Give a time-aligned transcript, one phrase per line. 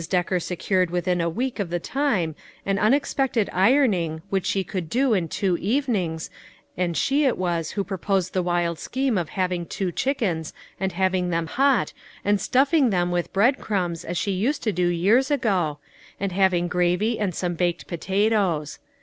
[0.09, 2.33] Decker secured with in a week of the time,
[2.65, 6.31] an unexpected ironing which she could do in two evenings,
[6.75, 11.29] and she it was who proposed the wild scheme of having two chickens and having
[11.29, 11.93] them hot,
[12.25, 15.77] and stuffing them with bread crumbs as she used to do years ago,
[16.19, 18.79] and having gravy and some baked potatoes.